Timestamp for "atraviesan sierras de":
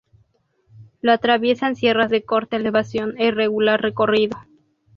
1.11-2.23